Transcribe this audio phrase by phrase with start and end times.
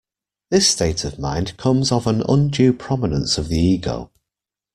[0.49, 4.09] This state of mind comes of an undue prominence of the ego.